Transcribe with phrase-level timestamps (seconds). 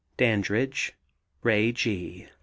[0.17, 0.93] DANDRIDGE,
[1.43, 2.25] RAY G.